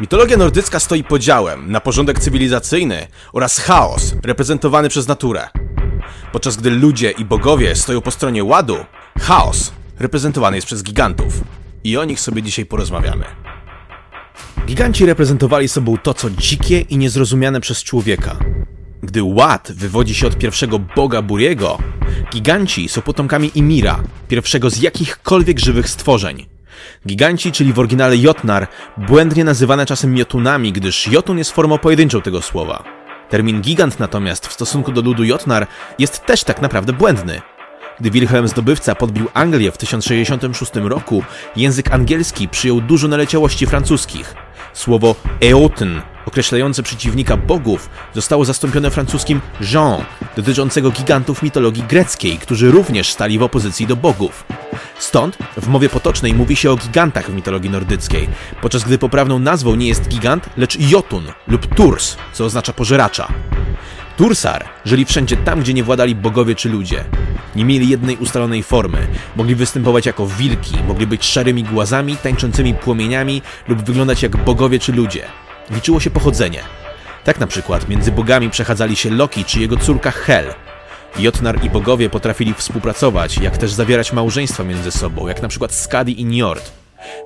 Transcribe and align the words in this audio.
Mitologia 0.00 0.36
nordycka 0.36 0.80
stoi 0.80 1.04
podziałem 1.04 1.72
na 1.72 1.80
porządek 1.80 2.18
cywilizacyjny 2.18 3.06
oraz 3.32 3.58
chaos 3.58 4.14
reprezentowany 4.24 4.88
przez 4.88 5.08
naturę. 5.08 5.48
Podczas 6.32 6.56
gdy 6.56 6.70
ludzie 6.70 7.10
i 7.10 7.24
bogowie 7.24 7.74
stoją 7.74 8.00
po 8.00 8.10
stronie 8.10 8.44
ładu, 8.44 8.76
chaos 9.20 9.72
reprezentowany 9.98 10.56
jest 10.56 10.66
przez 10.66 10.82
gigantów. 10.82 11.40
I 11.84 11.96
o 11.96 12.04
nich 12.04 12.20
sobie 12.20 12.42
dzisiaj 12.42 12.66
porozmawiamy. 12.66 13.24
Giganci 14.66 15.06
reprezentowali 15.06 15.68
sobą 15.68 15.96
to, 16.02 16.14
co 16.14 16.30
dzikie 16.30 16.80
i 16.80 16.98
niezrozumiane 16.98 17.60
przez 17.60 17.84
człowieka. 17.84 18.36
Gdy 19.02 19.22
ład 19.22 19.72
wywodzi 19.72 20.14
się 20.14 20.26
od 20.26 20.38
pierwszego 20.38 20.78
boga 20.78 21.22
Buriego, 21.22 21.78
giganci 22.32 22.88
są 22.88 23.02
potomkami 23.02 23.50
Imira, 23.54 24.00
pierwszego 24.28 24.70
z 24.70 24.80
jakichkolwiek 24.80 25.58
żywych 25.58 25.88
stworzeń. 25.88 26.57
Giganci, 27.06 27.52
czyli 27.52 27.72
w 27.72 27.78
oryginale 27.78 28.16
Jotnar, 28.16 28.66
błędnie 28.96 29.44
nazywane 29.44 29.86
czasem 29.86 30.16
Jotunami, 30.16 30.72
gdyż 30.72 31.08
Jotun 31.08 31.38
jest 31.38 31.52
formą 31.52 31.78
pojedynczą 31.78 32.22
tego 32.22 32.42
słowa. 32.42 32.84
Termin 33.28 33.60
gigant 33.60 33.98
natomiast 33.98 34.46
w 34.46 34.52
stosunku 34.52 34.92
do 34.92 35.00
ludu 35.02 35.24
Jotnar 35.24 35.66
jest 35.98 36.26
też 36.26 36.44
tak 36.44 36.62
naprawdę 36.62 36.92
błędny. 36.92 37.40
Gdy 38.00 38.10
Wilhelm 38.10 38.48
Zdobywca 38.48 38.94
podbił 38.94 39.28
Anglię 39.34 39.72
w 39.72 39.78
1066 39.78 40.72
roku, 40.74 41.22
język 41.56 41.94
angielski 41.94 42.48
przyjął 42.48 42.80
dużo 42.80 43.08
naleciałości 43.08 43.66
francuskich. 43.66 44.34
Słowo 44.72 45.14
Eoten, 45.42 46.02
określające 46.28 46.82
przeciwnika 46.82 47.36
bogów, 47.36 47.90
zostało 48.14 48.44
zastąpione 48.44 48.90
francuskim 48.90 49.40
Jean, 49.72 50.04
dotyczącego 50.36 50.90
gigantów 50.90 51.42
mitologii 51.42 51.82
greckiej, 51.82 52.38
którzy 52.38 52.70
również 52.70 53.12
stali 53.12 53.38
w 53.38 53.42
opozycji 53.42 53.86
do 53.86 53.96
bogów. 53.96 54.44
Stąd 54.98 55.38
w 55.56 55.68
mowie 55.68 55.88
potocznej 55.88 56.34
mówi 56.34 56.56
się 56.56 56.70
o 56.70 56.76
gigantach 56.76 57.30
w 57.30 57.34
mitologii 57.34 57.70
nordyckiej, 57.70 58.28
podczas 58.62 58.84
gdy 58.84 58.98
poprawną 58.98 59.38
nazwą 59.38 59.74
nie 59.74 59.88
jest 59.88 60.08
gigant, 60.08 60.48
lecz 60.56 60.80
Jotun 60.90 61.24
lub 61.48 61.74
Turs, 61.74 62.16
co 62.32 62.44
oznacza 62.44 62.72
pożeracza. 62.72 63.28
Tursar 64.16 64.64
żyli 64.84 65.04
wszędzie 65.04 65.36
tam, 65.36 65.60
gdzie 65.60 65.74
nie 65.74 65.84
władali 65.84 66.14
bogowie 66.14 66.54
czy 66.54 66.68
ludzie. 66.68 67.04
Nie 67.56 67.64
mieli 67.64 67.88
jednej 67.88 68.16
ustalonej 68.16 68.62
formy. 68.62 69.06
Mogli 69.36 69.54
występować 69.54 70.06
jako 70.06 70.26
wilki, 70.26 70.74
mogli 70.88 71.06
być 71.06 71.24
szarymi 71.24 71.64
głazami, 71.64 72.16
tańczącymi 72.16 72.74
płomieniami 72.74 73.42
lub 73.68 73.82
wyglądać 73.82 74.22
jak 74.22 74.36
bogowie 74.36 74.78
czy 74.78 74.92
ludzie. 74.92 75.22
Liczyło 75.70 76.00
się 76.00 76.10
pochodzenie. 76.10 76.62
Tak 77.24 77.40
na 77.40 77.46
przykład 77.46 77.88
między 77.88 78.12
bogami 78.12 78.50
przechadzali 78.50 78.96
się 78.96 79.10
Loki 79.10 79.44
czy 79.44 79.60
jego 79.60 79.76
córka 79.76 80.10
Hel. 80.10 80.54
Jotnar 81.18 81.64
i 81.64 81.70
bogowie 81.70 82.10
potrafili 82.10 82.54
współpracować, 82.54 83.38
jak 83.38 83.58
też 83.58 83.72
zawierać 83.72 84.12
małżeństwa 84.12 84.64
między 84.64 84.90
sobą, 84.90 85.28
jak 85.28 85.42
na 85.42 85.48
przykład 85.48 85.74
Skadi 85.74 86.20
i 86.20 86.24
Njord. 86.24 86.72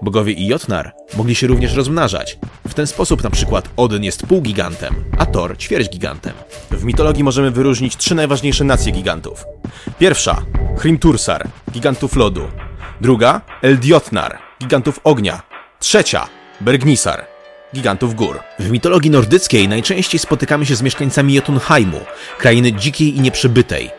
Bogowie 0.03 0.33
i 0.33 0.47
Jotnar 0.47 0.93
mogli 1.17 1.35
się 1.35 1.47
również 1.47 1.75
rozmnażać. 1.75 2.39
W 2.69 2.75
ten 2.75 2.87
sposób 2.87 3.23
na 3.25 3.31
przykład 3.31 3.69
Odyn 3.77 4.05
jest 4.05 4.27
półgigantem, 4.27 5.05
a 5.19 5.27
Thor 5.27 5.59
ćwierćgigantem. 5.59 6.33
W 6.71 6.85
mitologii 6.85 7.25
możemy 7.25 7.51
wyróżnić 7.51 7.97
trzy 7.97 8.15
najważniejsze 8.15 8.65
nacje 8.65 8.93
gigantów. 8.93 9.45
Pierwsza 9.99 10.43
Hrimtursar, 10.79 11.49
gigantów 11.73 12.17
lodu. 12.17 12.49
Druga 13.01 13.41
Eldjotnar, 13.63 14.39
gigantów 14.61 15.01
ognia. 15.05 15.43
Trzecia 15.79 16.29
Bergnisar, 16.61 17.32
gigantów 17.75 18.15
gór. 18.15 18.41
W 18.59 18.71
mitologii 18.71 19.11
nordyckiej 19.11 19.69
najczęściej 19.69 20.19
spotykamy 20.19 20.67
się 20.67 20.77
z 20.77 20.83
mieszkańcami 20.83 21.35
Jotunheimu, 21.35 22.01
krainy 22.39 22.73
dzikiej 22.73 23.17
i 23.17 23.21
nieprzybytej. 23.21 23.91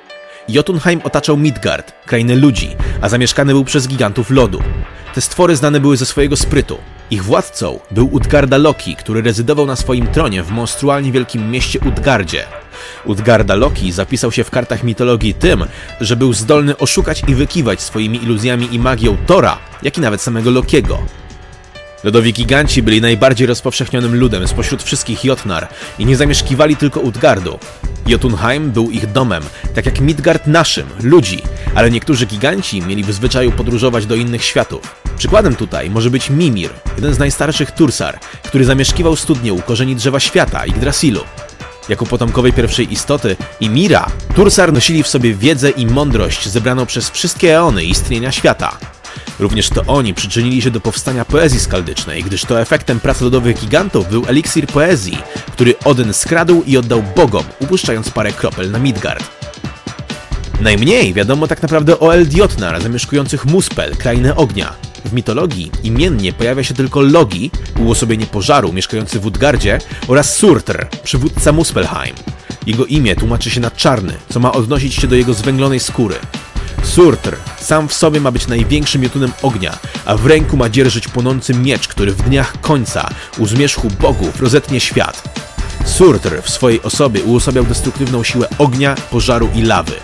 Jotunheim 0.49 1.02
otaczał 1.03 1.38
Midgard, 1.38 1.94
krainę 2.05 2.35
ludzi, 2.35 2.75
a 3.01 3.09
zamieszkany 3.09 3.53
był 3.53 3.66
przez 3.66 3.88
gigantów 3.88 4.31
lodu. 4.31 4.61
Te 5.13 5.21
stwory 5.21 5.55
znane 5.55 5.79
były 5.79 5.97
ze 5.97 6.05
swojego 6.05 6.35
sprytu. 6.35 6.77
Ich 7.11 7.23
władcą 7.23 7.79
był 7.91 8.13
Utgarda 8.13 8.57
Loki, 8.57 8.95
który 8.95 9.21
rezydował 9.21 9.66
na 9.66 9.75
swoim 9.75 10.07
tronie 10.07 10.44
w 10.44 10.51
monstrualnie 10.51 11.11
wielkim 11.11 11.51
mieście 11.51 11.79
Utgardzie. 11.79 12.44
Utgarda 13.05 13.55
Loki 13.55 13.91
zapisał 13.91 14.31
się 14.31 14.44
w 14.44 14.49
kartach 14.49 14.83
mitologii 14.83 15.33
tym, 15.33 15.66
że 16.01 16.16
był 16.16 16.33
zdolny 16.33 16.78
oszukać 16.78 17.23
i 17.28 17.35
wykiwać 17.35 17.81
swoimi 17.81 18.23
iluzjami 18.23 18.75
i 18.75 18.79
magią 18.79 19.17
Tora, 19.28 19.57
jak 19.83 19.97
i 19.97 20.01
nawet 20.01 20.22
samego 20.22 20.51
Lokiego. 20.51 21.00
Lodowi 22.03 22.34
giganci 22.34 22.84
byli 22.84 23.02
najbardziej 23.02 23.47
rozpowszechnionym 23.47 24.16
ludem 24.16 24.47
spośród 24.47 24.84
wszystkich 24.84 25.25
Jotnar 25.25 25.68
i 26.00 26.06
nie 26.06 26.18
zamieszkiwali 26.18 26.75
tylko 26.75 27.00
Utgardu. 27.00 27.59
Jotunheim 28.08 28.72
był 28.72 28.91
ich 28.91 29.12
domem, 29.12 29.44
tak 29.75 29.86
jak 29.86 30.00
Midgard 30.00 30.47
naszym, 30.47 30.88
ludzi, 31.03 31.42
ale 31.75 31.92
niektórzy 31.92 32.25
giganci 32.25 32.81
mieli 32.81 33.03
w 33.03 33.12
zwyczaju 33.12 33.52
podróżować 33.52 34.06
do 34.06 34.16
innych 34.16 34.44
światów. 34.44 34.96
Przykładem 35.18 35.56
tutaj 35.56 35.90
może 35.90 36.09
być 36.09 36.30
Mimir, 36.30 36.69
jeden 36.96 37.13
z 37.13 37.19
najstarszych 37.19 37.72
Tursar, 37.72 38.19
który 38.44 38.66
zamieszkiwał 38.66 39.16
studnię 39.16 39.53
u 39.53 39.62
korzeni 39.62 39.96
drzewa 39.96 40.19
świata, 40.19 40.66
Yggdrasilu. 40.66 41.22
Jako 41.90 42.06
potomkowej 42.06 42.53
pierwszej 42.53 42.94
istoty 42.94 43.36
i 43.59 43.69
Mira, 43.69 44.08
Tursar 44.36 44.74
nosili 44.74 45.03
w 45.03 45.08
sobie 45.08 45.34
wiedzę 45.34 45.69
i 45.69 45.86
mądrość 45.86 46.50
zebraną 46.50 46.86
przez 46.86 47.09
wszystkie 47.09 47.58
eony 47.58 47.84
istnienia 47.84 48.31
świata. 48.31 48.78
Również 49.39 49.69
to 49.69 49.83
oni 49.88 50.13
przyczynili 50.13 50.61
się 50.61 50.71
do 50.71 50.79
powstania 50.79 51.25
poezji 51.25 51.59
skaldycznej, 51.59 52.23
gdyż 52.23 52.45
to 52.45 52.61
efektem 52.61 52.99
prac 52.99 53.21
lodowych 53.21 53.59
gigantów 53.59 54.09
był 54.09 54.25
eliksir 54.27 54.67
poezji, 54.67 55.17
który 55.51 55.75
Odyn 55.85 56.13
skradł 56.13 56.63
i 56.66 56.77
oddał 56.77 57.03
bogom, 57.16 57.44
upuszczając 57.59 58.09
parę 58.09 58.31
kropel 58.31 58.71
na 58.71 58.79
Midgard. 58.79 59.23
Najmniej 60.61 61.13
wiadomo 61.13 61.47
tak 61.47 61.61
naprawdę 61.61 61.99
o 61.99 62.13
Eldjotnar, 62.13 62.81
zamieszkujących 62.81 63.45
Muspel, 63.45 63.95
krainę 63.95 64.35
ognia. 64.35 64.73
W 65.05 65.13
mitologii 65.13 65.71
imiennie 65.83 66.33
pojawia 66.33 66.63
się 66.63 66.73
tylko 66.73 67.01
Logi, 67.01 67.51
uosobienie 67.79 68.25
pożaru 68.25 68.73
mieszkający 68.73 69.19
w 69.19 69.25
Utgardzie, 69.25 69.79
oraz 70.07 70.35
Surtr, 70.35 70.88
przywódca 71.03 71.51
Muspelheim. 71.51 72.15
Jego 72.67 72.85
imię 72.85 73.15
tłumaczy 73.15 73.50
się 73.50 73.59
na 73.59 73.71
czarny, 73.71 74.13
co 74.29 74.39
ma 74.39 74.51
odnosić 74.51 74.94
się 74.94 75.07
do 75.07 75.15
jego 75.15 75.33
zwęglonej 75.33 75.79
skóry. 75.79 76.15
Surtr 76.94 77.38
sam 77.59 77.88
w 77.88 77.94
sobie 77.94 78.22
ma 78.22 78.31
być 78.31 78.48
największym 78.48 79.04
jotunem 79.04 79.31
ognia, 79.42 79.78
a 80.06 80.18
w 80.18 80.26
ręku 80.26 80.58
ma 80.58 80.70
dzierżyć 80.70 81.08
płonący 81.08 81.54
miecz, 81.54 81.88
który 81.88 82.12
w 82.12 82.22
dniach 82.22 82.62
końca, 82.62 83.09
u 83.38 83.46
zmierzchu 83.46 83.88
bogów, 84.00 84.42
rozetnie 84.42 84.80
świat. 84.80 85.24
Surtr 85.86 86.42
w 86.44 86.50
swojej 86.50 86.81
osobie 86.81 87.24
uosabiał 87.24 87.64
destruktywną 87.64 88.24
siłę 88.24 88.48
ognia, 88.58 88.96
pożaru 88.96 89.50
i 89.56 89.62
lawy. 89.62 89.96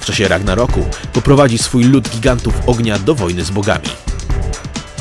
W 0.00 0.04
czasie 0.04 0.28
Ragnaroku 0.28 0.84
poprowadzi 1.12 1.58
swój 1.58 1.84
lud 1.84 2.08
gigantów 2.08 2.54
ognia 2.66 2.98
do 2.98 3.14
wojny 3.14 3.44
z 3.44 3.50
bogami. 3.50 3.88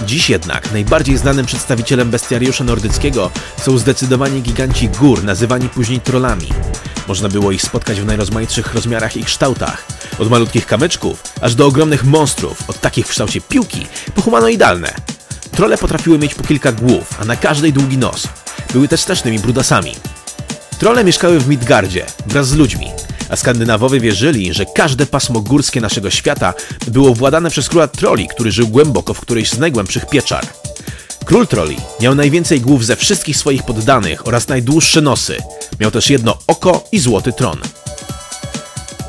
Dziś 0.06 0.30
jednak 0.30 0.72
najbardziej 0.72 1.18
znanym 1.18 1.46
przedstawicielem 1.46 2.10
bestiariusza 2.10 2.64
nordyckiego 2.64 3.32
są 3.58 3.78
zdecydowanie 3.78 4.42
giganci 4.42 4.90
gór, 4.90 5.24
nazywani 5.24 5.70
później 5.70 6.00
trollami. 6.00 6.48
Można 7.10 7.30
było 7.30 7.52
ich 7.52 7.62
spotkać 7.62 8.02
w 8.02 8.06
najrozmaitszych 8.06 8.74
rozmiarach 8.74 9.18
i 9.18 9.24
kształtach. 9.24 9.86
Od 10.20 10.30
malutkich 10.30 10.66
kamyczków, 10.66 11.24
aż 11.42 11.56
do 11.56 11.66
ogromnych 11.66 12.04
monstrów, 12.04 12.70
od 12.70 12.82
takich 12.82 13.08
w 13.08 13.10
kształcie 13.10 13.42
piłki, 13.42 13.86
po 14.16 14.22
humanoidalne. 14.22 14.94
Trole 15.52 15.78
potrafiły 15.78 16.20
mieć 16.20 16.36
po 16.36 16.44
kilka 16.44 16.72
głów, 16.72 17.20
a 17.22 17.26
na 17.26 17.36
każdej 17.36 17.74
długi 17.74 17.98
nos. 17.98 18.28
Były 18.74 18.88
też 18.88 19.02
strasznymi 19.02 19.40
brudasami. 19.40 19.96
Trole 20.80 21.04
mieszkały 21.04 21.40
w 21.40 21.48
Midgardzie, 21.48 22.06
wraz 22.26 22.48
z 22.48 22.56
ludźmi, 22.56 22.88
a 23.30 23.36
Skandynawowie 23.36 24.00
wierzyli, 24.00 24.54
że 24.54 24.66
każde 24.66 25.06
pasmo 25.06 25.42
górskie 25.42 25.82
naszego 25.82 26.10
świata 26.10 26.54
było 26.88 27.16
władane 27.16 27.50
przez 27.50 27.70
króla 27.70 27.88
troli, 27.88 28.28
który 28.28 28.52
żył 28.52 28.68
głęboko 28.68 29.14
w 29.14 29.22
którejś 29.22 29.50
z 29.50 29.58
najgłębszych 29.58 30.06
pieczar. 30.06 30.46
Król 31.30 31.48
troli 31.48 31.78
miał 32.02 32.16
najwięcej 32.16 32.62
głów 32.62 32.86
ze 32.86 32.96
wszystkich 32.96 33.38
swoich 33.38 33.64
poddanych 33.64 34.28
oraz 34.28 34.48
najdłuższe 34.48 35.02
nosy. 35.02 35.38
Miał 35.80 35.92
też 35.92 36.10
jedno 36.10 36.38
oko 36.48 36.84
i 36.92 37.00
złoty 37.00 37.34
tron. 37.34 37.58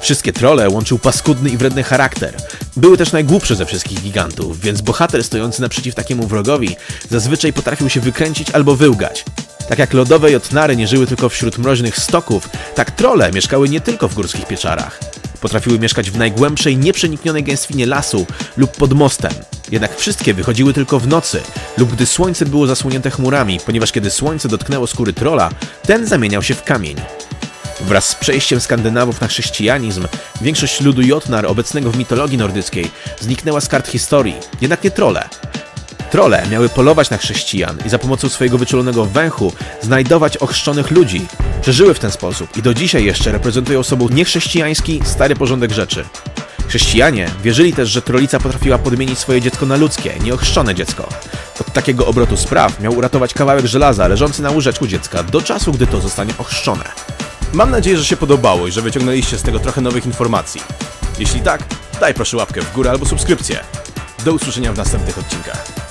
Wszystkie 0.01 0.33
trole 0.33 0.71
łączył 0.71 0.99
paskudny 0.99 1.51
i 1.51 1.57
wredny 1.57 1.83
charakter. 1.83 2.37
Były 2.77 2.97
też 2.97 3.13
najgłupsze 3.13 3.57
ze 3.57 3.67
wszystkich 3.67 4.03
gigantów, 4.03 4.61
więc 4.61 4.81
bohater 4.81 5.25
stojący 5.25 5.63
naprzeciw 5.63 5.95
takiemu 5.95 6.27
wrogowi 6.27 6.77
zazwyczaj 7.11 7.53
potrafił 7.53 7.89
się 7.89 8.01
wykręcić 8.01 8.51
albo 8.51 8.77
wyłgać. 8.77 9.25
Tak 9.69 9.79
jak 9.79 9.93
lodowe 9.93 10.31
jotnary 10.31 10.77
nie 10.77 10.89
żyły 10.89 11.07
tylko 11.07 11.29
wśród 11.29 11.59
mroźnych 11.59 11.99
stoków, 11.99 12.49
tak 12.75 12.91
trole 12.91 13.33
mieszkały 13.33 13.69
nie 13.69 13.81
tylko 13.81 14.09
w 14.09 14.15
górskich 14.15 14.47
pieczarach. 14.47 15.01
Potrafiły 15.41 15.79
mieszkać 15.79 16.11
w 16.11 16.19
najgłębszej, 16.19 16.77
nieprzeniknionej 16.77 17.45
gęstwinie 17.45 17.87
lasu 17.87 18.27
lub 18.57 18.77
pod 18.77 18.93
mostem. 18.93 19.33
Jednak 19.71 19.97
wszystkie 19.97 20.35
wychodziły 20.35 20.73
tylko 20.73 20.99
w 20.99 21.07
nocy 21.07 21.43
lub 21.79 21.93
gdy 21.93 22.07
słońce 22.07 22.47
było 22.47 22.67
zasłonięte 22.67 23.11
chmurami, 23.11 23.61
ponieważ 23.67 23.93
kiedy 23.93 24.11
słońce 24.11 24.49
dotknęło 24.49 24.87
skóry 24.87 25.13
trola, 25.13 25.51
ten 25.83 26.07
zamieniał 26.07 26.43
się 26.43 26.55
w 26.55 26.63
kamień. 26.63 26.97
Wraz 27.81 28.09
z 28.09 28.15
przejściem 28.15 28.61
Skandynawów 28.61 29.21
na 29.21 29.29
chrześcijanizm, 29.29 30.07
większość 30.41 30.81
ludu 30.81 31.03
Jotnar 31.03 31.47
obecnego 31.47 31.91
w 31.91 31.97
mitologii 31.97 32.39
nordyckiej 32.39 32.91
zniknęła 33.21 33.61
z 33.61 33.69
kart 33.69 33.89
historii, 33.89 34.35
jednak 34.61 34.85
nie 34.85 34.91
trole. 34.91 35.29
Trole 36.11 36.47
miały 36.51 36.69
polować 36.69 37.11
na 37.11 37.17
chrześcijan 37.17 37.79
i 37.87 37.89
za 37.89 37.99
pomocą 37.99 38.29
swojego 38.29 38.59
wyczulonego 38.59 39.05
węchu 39.05 39.53
znajdować 39.81 40.37
ochrzczonych 40.37 40.91
ludzi. 40.91 41.27
Przeżyły 41.63 41.95
w 41.95 41.99
ten 41.99 42.11
sposób 42.11 42.57
i 42.57 42.63
do 42.63 42.75
dzisiaj 42.75 43.05
jeszcze 43.05 43.33
reprezentują 43.33 43.83
sobą 43.83 44.09
niechrześcijański, 44.09 45.01
stary 45.05 45.37
porządek 45.37 45.73
rzeczy. 45.73 46.05
Chrześcijanie 46.71 47.31
wierzyli 47.43 47.73
też, 47.73 47.89
że 47.89 48.03
trolica 48.03 48.41
potrafiła 48.41 48.79
podmienić 48.79 49.19
swoje 49.19 49.41
dziecko 49.41 49.67
na 49.67 49.77
ludzkie, 49.77 50.15
nieochrzczone 50.25 50.75
dziecko. 50.75 51.09
Od 51.61 51.73
takiego 51.73 52.07
obrotu 52.07 52.37
spraw 52.37 52.81
miał 52.81 52.97
uratować 52.97 53.35
kawałek 53.35 53.67
żelaza 53.67 54.09
leżący 54.09 54.43
na 54.43 54.51
łóżeczku 54.51 54.87
dziecka 54.87 55.23
do 55.23 55.43
czasu, 55.43 55.73
gdy 55.73 55.87
to 55.87 56.01
zostanie 56.01 56.35
ochrzczone. 56.39 56.85
Mam 57.53 57.71
nadzieję, 57.71 57.97
że 57.97 58.05
się 58.05 58.17
podobało 58.17 58.67
i 58.67 58.73
że 58.73 58.83
wyciągnęliście 58.83 59.39
z 59.39 59.43
tego 59.43 59.59
trochę 59.59 59.81
nowych 59.81 60.07
informacji. 60.07 60.61
Jeśli 61.19 61.41
tak, 61.41 61.61
daj 62.01 62.15
proszę 62.15 62.37
łapkę 62.37 62.61
w 62.61 62.73
górę 62.73 62.91
albo 62.91 63.07
subskrypcję. 63.07 63.61
Do 64.25 64.33
usłyszenia 64.33 64.73
w 64.73 64.77
następnych 64.77 65.19
odcinkach. 65.19 65.90